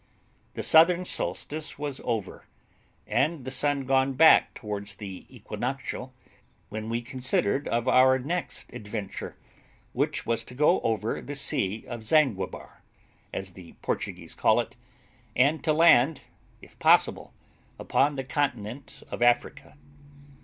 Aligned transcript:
The 0.55 0.63
southern 0.63 1.05
solstice 1.05 1.77
was 1.77 2.01
over, 2.03 2.47
and 3.05 3.45
the 3.45 3.51
sun 3.51 3.83
gone 3.85 4.13
back 4.13 4.55
towards 4.55 4.95
the 4.95 5.27
equinoctial, 5.29 6.11
when 6.69 6.89
we 6.89 7.03
considered 7.03 7.67
of 7.67 7.87
our 7.87 8.17
next 8.17 8.73
adventure, 8.73 9.37
which 9.93 10.25
was 10.25 10.43
to 10.45 10.55
go 10.55 10.79
over 10.81 11.21
the 11.21 11.35
sea 11.35 11.85
of 11.87 12.03
Zanguebar, 12.03 12.81
as 13.31 13.51
the 13.51 13.73
Portuguese 13.83 14.33
call 14.33 14.59
it, 14.59 14.75
and 15.35 15.63
to 15.63 15.71
land, 15.71 16.21
if 16.63 16.79
possible, 16.79 17.31
upon 17.77 18.15
the 18.15 18.23
continent 18.23 19.03
of 19.11 19.21
Africa. 19.21 19.77